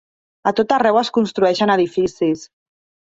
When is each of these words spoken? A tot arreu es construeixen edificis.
A 0.51 0.53
tot 0.59 0.73
arreu 0.77 0.97
es 1.03 1.13
construeixen 1.17 1.75
edificis. 1.75 2.49